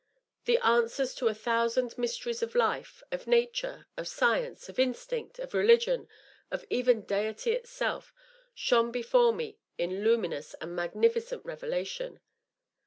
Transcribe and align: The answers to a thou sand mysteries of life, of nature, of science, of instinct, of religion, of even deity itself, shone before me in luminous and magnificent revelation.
The 0.45 0.57
answers 0.65 1.13
to 1.13 1.27
a 1.27 1.33
thou 1.35 1.67
sand 1.67 1.95
mysteries 1.95 2.41
of 2.41 2.55
life, 2.55 3.03
of 3.11 3.27
nature, 3.27 3.85
of 3.95 4.07
science, 4.07 4.67
of 4.67 4.79
instinct, 4.79 5.37
of 5.37 5.53
religion, 5.53 6.07
of 6.49 6.65
even 6.71 7.03
deity 7.03 7.51
itself, 7.51 8.11
shone 8.55 8.91
before 8.91 9.31
me 9.31 9.59
in 9.77 10.03
luminous 10.03 10.55
and 10.55 10.75
magnificent 10.75 11.45
revelation. 11.45 12.19